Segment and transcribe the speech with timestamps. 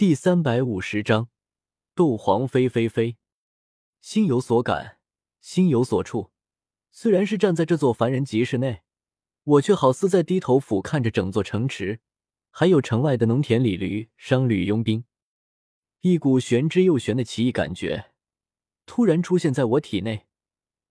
[0.00, 1.28] 第三百五十章，
[1.94, 3.18] 斗皇飞飞飞，
[4.00, 4.96] 心有所感，
[5.42, 6.30] 心有所触。
[6.90, 8.80] 虽然是站在这座凡人集市内，
[9.44, 12.00] 我却好似在低头俯瞰着整座城池，
[12.50, 15.04] 还有城外的农田里驴、商旅、佣兵。
[16.00, 18.12] 一股玄之又玄的奇异感觉
[18.86, 20.26] 突然出现在我体内，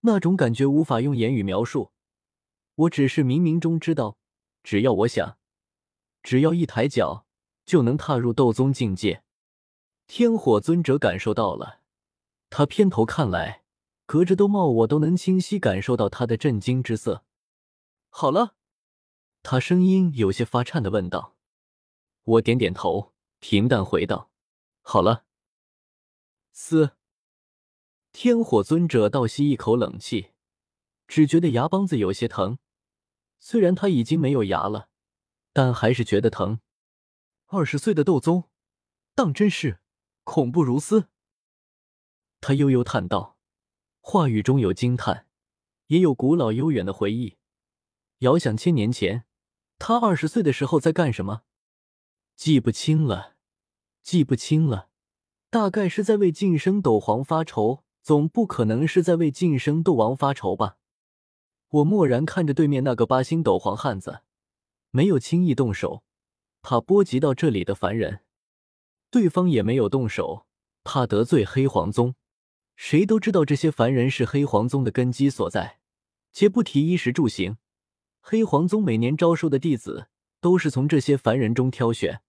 [0.02, 1.94] 那种感觉无法用言语描述。
[2.76, 4.20] 我只是冥冥中知道，
[4.62, 5.40] 只要我想，
[6.22, 7.26] 只要一抬脚。
[7.70, 9.22] 就能踏入斗宗境界。
[10.08, 11.82] 天火尊者感受到了，
[12.50, 13.64] 他偏头看来，
[14.08, 17.24] 隔着兜帽，我都能清晰感受到他的震惊之色。
[18.10, 18.56] 好了，
[19.44, 21.38] 他声音有些发颤的问道。
[22.24, 24.32] 我点点头，平淡回道
[24.82, 25.26] ：“好了。”
[26.52, 26.94] 嘶！
[28.12, 30.32] 天火尊者倒吸一口冷气，
[31.08, 32.58] 只觉得牙帮子有些疼。
[33.38, 34.90] 虽然他已经没有牙了，
[35.54, 36.60] 但还是觉得疼。
[37.52, 38.44] 二十岁的斗宗，
[39.16, 39.80] 当真是
[40.24, 41.08] 恐怖如斯。
[42.40, 43.38] 他悠悠叹道，
[44.02, 45.26] 话语中有惊叹，
[45.88, 47.38] 也有古老悠远的回忆。
[48.20, 49.26] 遥想千年前，
[49.80, 51.42] 他二十岁的时候在干什么？
[52.36, 53.36] 记不清了，
[54.04, 54.90] 记不清了。
[55.50, 60.78] 大概是在为晋升斗皇发愁，总不可能是在为晋升斗王发愁吧？
[61.70, 64.22] 我默然看着对面那个八星斗皇汉子，
[64.92, 66.04] 没有轻易动手。
[66.70, 68.20] 怕波及到这里的凡人，
[69.10, 70.46] 对方也没有动手，
[70.84, 72.14] 怕得罪黑黄宗。
[72.76, 75.80] 谁都知道这些凡人是黑黄宗的根基所在，
[76.32, 77.58] 且不提衣食住行，
[78.22, 80.10] 黑黄宗每年招收的弟子
[80.40, 82.22] 都是从这些凡人中挑选。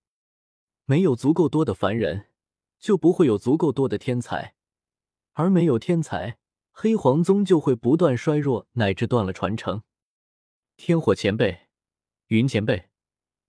[0.86, 2.28] 没有足够多的凡人，
[2.78, 4.55] 就不会有足够多的天才，
[5.34, 6.38] 而没有天才，
[6.70, 9.83] 黑黄宗就会不断衰弱，乃至断了传承。
[10.78, 11.66] 天火前辈，
[12.28, 12.89] 云前辈。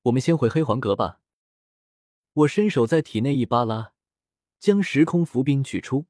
[0.03, 1.19] 我们先回黑皇阁吧。
[2.33, 3.93] 我伸手在体内一扒拉，
[4.59, 6.07] 将时空浮冰取出。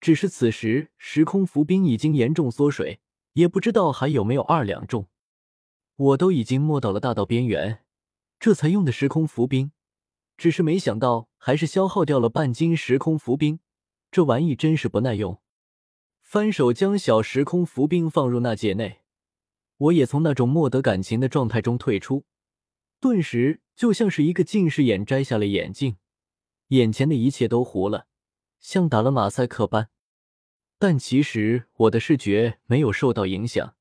[0.00, 3.00] 只是此时时空浮冰已经严重缩水，
[3.34, 5.08] 也不知道还有没有二两重。
[5.94, 7.84] 我都已经摸到了大道边缘，
[8.40, 9.72] 这才用的时空浮冰。
[10.36, 13.60] 只是没想到还是消耗掉了半斤时空浮冰，
[14.10, 15.40] 这玩意真是不耐用。
[16.20, 19.02] 翻手将小时空浮冰放入那戒内，
[19.76, 22.24] 我也从那种莫得感情的状态中退出。
[23.02, 25.96] 顿时就像是一个近视眼摘下了眼镜，
[26.68, 28.06] 眼前的一切都糊了，
[28.60, 29.90] 像打了马赛克般。
[30.78, 33.74] 但其实我的视觉没有受到影响，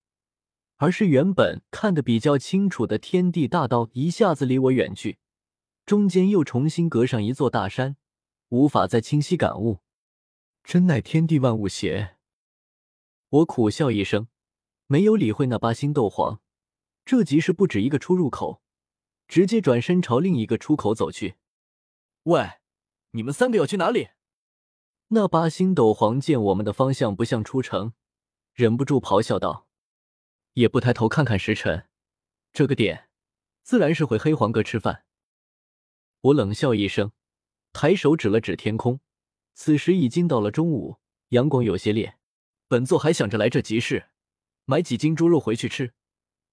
[0.77, 5.19] 而是原本看得比较清楚的天地大道一下子离我远去，
[5.85, 7.97] 中间又重新隔上一座大山，
[8.49, 9.81] 无法再清晰感悟。
[10.63, 12.15] 真乃天地万物邪！
[13.29, 14.29] 我苦笑一声，
[14.87, 16.41] 没有理会那八星斗皇。
[17.05, 18.60] 这集是不止一个出入口。
[19.31, 21.35] 直接转身朝另一个出口走去。
[22.23, 22.59] 喂，
[23.11, 24.09] 你们三个要去哪里？
[25.07, 27.93] 那八星斗皇见我们的方向不像出城，
[28.53, 29.69] 忍不住咆哮道
[30.55, 31.87] ：“也不抬头看看时辰，
[32.51, 33.07] 这个点
[33.63, 35.05] 自然是回黑皇阁吃饭。”
[36.19, 37.13] 我冷笑一声，
[37.71, 38.99] 抬手指了指天空。
[39.53, 40.97] 此时已经到了中午，
[41.29, 42.17] 阳光有些烈。
[42.67, 44.09] 本座还想着来这集市
[44.65, 45.93] 买几斤猪肉回去吃，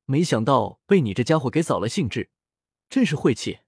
[0.04, 2.30] 没想到被你这家伙给扫了兴致。
[2.88, 3.58] 真是晦气！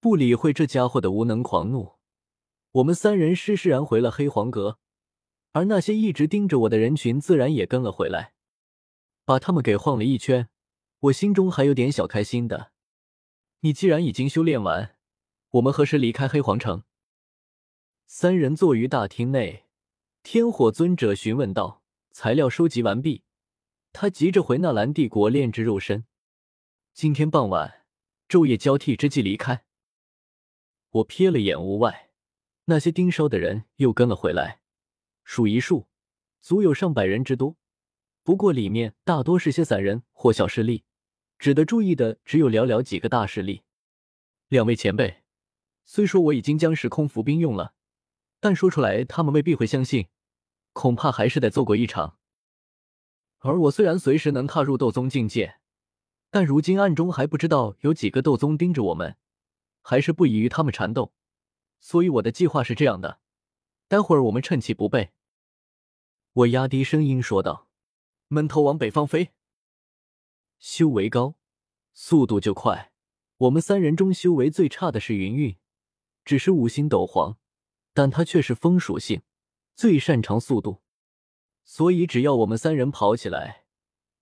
[0.00, 1.94] 不理会这家伙的无能狂怒，
[2.72, 4.78] 我们三人施施然回了黑皇阁，
[5.52, 8.34] 而那些一直盯着我的人群自然也跟了回来，
[9.24, 10.50] 把他们给晃了一圈。
[11.00, 12.72] 我心中还有点小开心的。
[13.60, 14.96] 你既然已经修炼完，
[15.52, 16.84] 我们何时离开黑皇城？
[18.06, 19.64] 三人坐于大厅内，
[20.22, 23.24] 天火尊者询问道：“材料收集完毕，
[23.92, 26.04] 他急着回纳兰帝国炼制肉身。
[26.92, 27.84] 今天傍晚。”
[28.28, 29.64] 昼夜交替之际离开，
[30.90, 32.10] 我瞥了眼屋外，
[32.64, 34.60] 那些盯梢的人又跟了回来，
[35.22, 35.86] 数一数，
[36.40, 37.56] 足有上百人之多。
[38.24, 40.82] 不过里面大多是些散人或小势力，
[41.38, 43.62] 值得注意的只有寥寥几个大势力。
[44.48, 45.22] 两位前辈，
[45.84, 47.74] 虽说我已经将时空浮冰用了，
[48.40, 50.08] 但说出来他们未必会相信，
[50.72, 52.18] 恐怕还是得做过一场。
[53.38, 55.60] 而我虽然随时能踏入斗宗境界。
[56.36, 59.16] 但如今暗中还不知道有几个斗宗盯着我们，
[59.80, 61.14] 还是不宜与他们缠斗，
[61.80, 63.20] 所以我的计划是这样的：
[63.88, 65.12] 待会儿我们趁其不备，
[66.34, 67.68] 我压低声音说道
[68.28, 69.30] ：“闷头往北方飞，
[70.58, 71.36] 修为高，
[71.94, 72.92] 速度就快。
[73.38, 75.56] 我们三人中修为最差的是云云，
[76.22, 77.38] 只是五星斗皇，
[77.94, 79.22] 但他却是风属性，
[79.74, 80.82] 最擅长速度，
[81.64, 83.62] 所以只要我们三人跑起来。”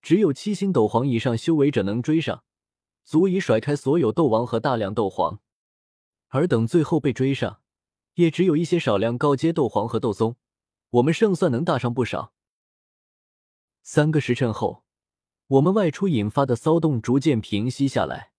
[0.05, 2.43] 只有七星斗皇以上修为者能追上，
[3.03, 5.39] 足以甩开所有斗王和大量斗皇。
[6.27, 7.59] 而等最后被追上，
[8.13, 10.35] 也只有一些少量高阶斗皇和斗宗，
[10.91, 12.33] 我们胜算能大上不少。
[13.81, 14.83] 三个时辰后，
[15.47, 18.31] 我们外出引发的骚动逐渐平息下来，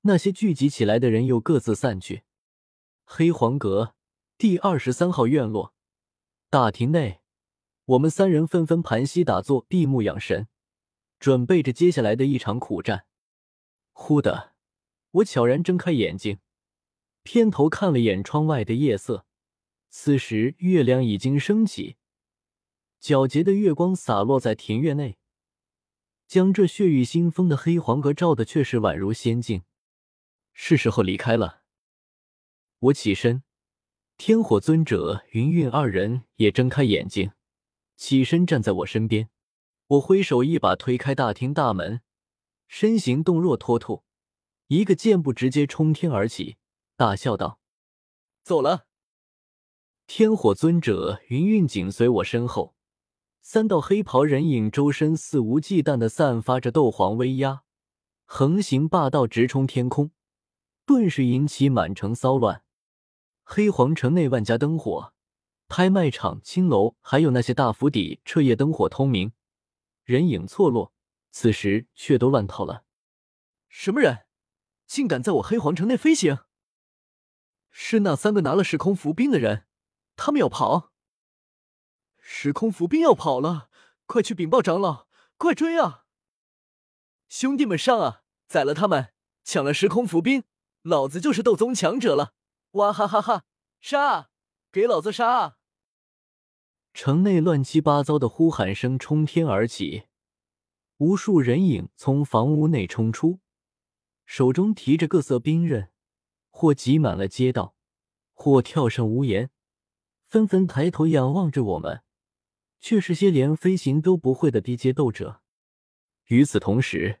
[0.00, 2.22] 那些聚集起来的人又各自散去。
[3.04, 3.94] 黑黄阁
[4.38, 5.74] 第二十三号院落
[6.48, 7.20] 大厅内，
[7.84, 10.48] 我们三人纷纷盘膝打坐，闭目养神，
[11.18, 13.06] 准备着接下来的一场苦战。
[13.92, 14.54] 忽的，
[15.10, 16.38] 我悄然睁开眼睛，
[17.22, 19.26] 偏头看了眼窗外的夜色。
[19.88, 21.96] 此时月亮已经升起，
[23.00, 25.16] 皎洁的月光洒落在庭院内，
[26.26, 29.62] 将这血雨腥风的黑黄阁照的却是宛如仙境。
[30.52, 31.62] 是时候离开了。
[32.78, 33.42] 我起身，
[34.18, 37.32] 天火尊者、云韵二人也睁开眼睛，
[37.96, 39.30] 起身站在我身边。
[39.88, 42.00] 我挥手一把推开大厅大门。
[42.68, 44.02] 身形动若脱兔，
[44.66, 46.56] 一个箭步直接冲天而起，
[46.96, 47.60] 大笑道
[48.42, 48.86] ：“走了。”
[50.08, 52.74] 天火尊者云韵紧随我身后，
[53.40, 57.62] 三道黑袍人影周身肆无忌惮的散发着斗皇威压，
[58.24, 60.10] 横行霸道，直冲天空，
[60.84, 62.64] 顿时引起满城骚乱。
[63.44, 65.12] 黑皇城内万家灯火，
[65.68, 69.30] 拍卖场、青楼，还有那些大府邸，彻夜灯火通明，
[70.06, 70.94] 人影错落。
[71.30, 72.86] 此时却都乱套了。
[73.68, 74.24] 什么人，
[74.86, 76.38] 竟敢在我黑皇城内飞行？
[77.70, 79.66] 是那三个拿了时空符兵的人，
[80.16, 80.94] 他们要跑。
[82.16, 83.68] 时空符兵要跑了，
[84.06, 86.06] 快去禀报长老，快追啊！
[87.28, 89.12] 兄弟们上啊，宰了他们，
[89.44, 90.44] 抢了时空符兵，
[90.80, 92.32] 老子就是斗宗强者了！
[92.70, 93.44] 哇哈哈哈！
[93.78, 94.30] 杀啊，
[94.72, 95.58] 给老子杀啊！
[96.96, 100.04] 城内乱七八糟的呼喊声冲天而起。
[100.96, 103.40] 无数人影从房屋内冲出，
[104.24, 105.90] 手中提着各色兵刃，
[106.48, 107.74] 或挤满了街道，
[108.32, 109.50] 或跳上屋檐，
[110.26, 112.00] 纷纷抬头仰望着我们，
[112.80, 115.42] 却是些连飞行都不会的低阶斗者。
[116.28, 117.20] 与此同时，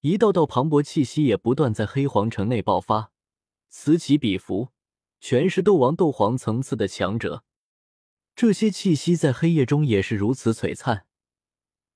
[0.00, 3.12] 一道道磅礴气息也不断在黑皇城内爆发，
[3.68, 4.70] 此起彼伏，
[5.20, 7.44] 全是斗王、斗皇层次的强者。
[8.36, 11.06] 这些气息在黑夜中也是如此璀璨。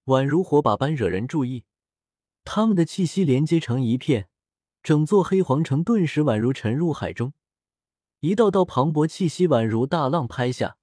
[0.05, 1.65] 宛如火把般惹人注意，
[2.45, 4.29] 他们的气息连接成一片，
[4.83, 7.35] 整座黑皇城顿时宛如沉入海中。
[8.21, 10.79] 一道道磅礴气息宛如大浪拍下，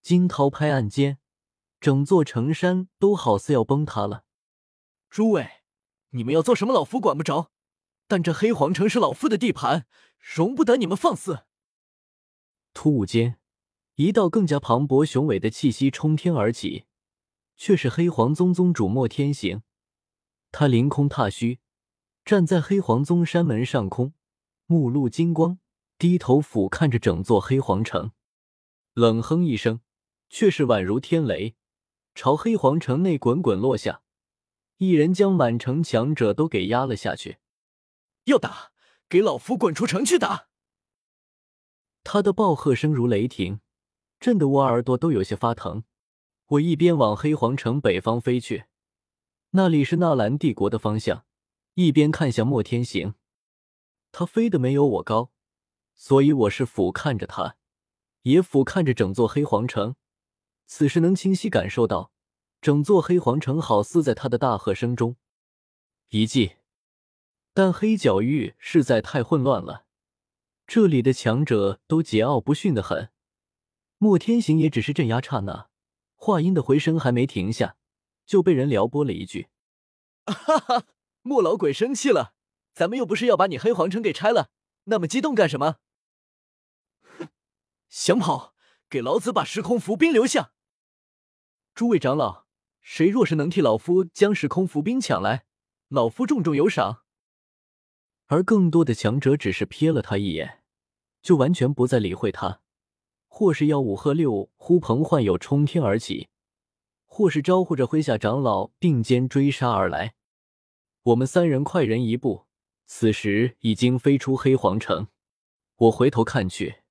[0.00, 1.18] 惊涛拍岸间，
[1.80, 4.24] 整座城山都好似要崩塌了。
[5.08, 5.48] 诸位，
[6.10, 7.50] 你们要做什么，老夫管不着，
[8.06, 9.86] 但这黑皇城是老夫的地盘，
[10.18, 11.46] 容不得你们放肆。
[12.74, 13.38] 突兀间，
[13.96, 16.86] 一道更加磅礴雄伟的气息冲天而起。
[17.54, 19.62] 却是黑皇宗宗主莫天行，
[20.50, 21.60] 他凌空踏虚，
[22.24, 24.14] 站在黑皇宗山门上空，
[24.66, 25.60] 目露金光，
[25.96, 28.10] 低头俯瞰着整座黑皇城，
[28.94, 29.80] 冷哼一声，
[30.28, 31.54] 却是宛如天雷，
[32.16, 34.02] 朝黑皇城内滚滚落下，
[34.78, 37.38] 一人将满城强者都给压了下去。
[38.24, 38.72] 要打，
[39.08, 40.48] 给老夫滚出城去打！
[42.02, 43.60] 他的暴喝声如雷霆，
[44.22, 45.82] 震得我耳朵都有些发疼。
[46.46, 48.66] 我一边往黑皇城北方飞去，
[49.50, 51.24] 那里是纳兰帝国的方向，
[51.74, 53.16] 一边看向莫天行。
[54.12, 55.32] 他飞得没有我高，
[55.96, 57.56] 所以我是俯瞰着他，
[58.22, 59.96] 也俯瞰着整座黑皇城。
[60.66, 62.12] 此时能清晰感受到，
[62.60, 65.16] 整座黑皇城好似在他的大喝声中。
[66.10, 66.58] 一记，
[67.52, 69.86] 但黑角域实在太混乱了，
[70.64, 73.10] 这里的强者都桀骜不驯的很。
[74.02, 75.68] 莫天行也只是镇压刹那。
[76.16, 77.76] 话音的回声还没停下，
[78.26, 79.46] 就被人撩拨了一句
[80.26, 80.86] ：“哈哈，
[81.22, 82.34] 莫老鬼生气了，
[82.74, 84.50] 咱们又不是要把你黑皇城给拆了，
[84.86, 85.76] 那么激动干什么？”
[87.16, 87.28] 哼，
[87.88, 88.56] 想跑，
[88.90, 90.52] 给老子把时空伏兵留下！
[91.72, 92.48] 诸位长老，
[92.80, 95.44] 谁若是能替老夫将时空伏兵抢来，
[95.86, 97.04] 老夫重重有赏。
[98.26, 100.64] 而更多的强者只是瞥了他一眼，
[101.22, 102.61] 就完全不再理会他。
[103.34, 106.28] 或是吆五喝六，呼朋唤友冲天而起；
[107.06, 110.12] 或是招呼着麾下长老并肩追杀而来。
[111.04, 112.44] 我们三人快人一步，
[112.84, 115.08] 此时已经飞出黑皇城。
[115.76, 116.82] 我回头看去，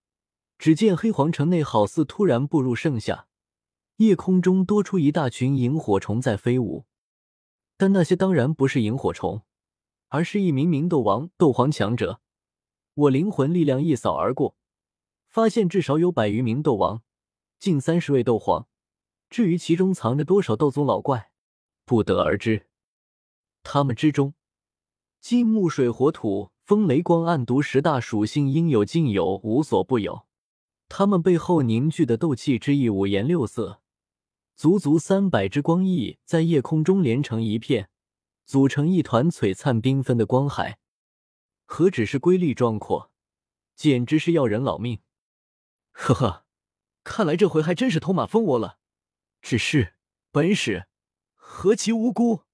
[0.58, 3.28] 只见黑皇城内好似突然步入盛夏，
[3.98, 6.86] 夜空中多出一大群萤火虫在飞舞。
[7.78, 9.44] 但那些当然不是萤火虫，
[10.08, 12.20] 而是一名名斗王、斗皇强者。
[12.96, 14.58] 我灵魂力量一扫而过。
[15.32, 17.04] 发现至少有百余名斗王，
[17.58, 18.68] 近三十位斗皇。
[19.30, 21.32] 至于其中藏着多少斗宗老怪，
[21.86, 22.68] 不得而知。
[23.64, 24.34] 他们之中，
[25.22, 30.28] 金木水火土风雷光暗毒十大属性应有尽有，无所不有。
[30.90, 33.80] 他们背后凝聚的斗气之意五颜六色，
[34.58, 37.90] 足足三百只光翼在夜空中连成一片，
[38.44, 40.80] 组成一团璀璨缤纷的光海。
[41.64, 43.14] 何止是瑰丽壮阔，
[43.78, 45.00] 简直是要人老命！
[45.92, 46.46] 呵呵，
[47.04, 48.80] 看来这回还真是偷马蜂窝了。
[49.42, 49.96] 只是
[50.32, 50.88] 本使
[51.34, 52.46] 何其无辜！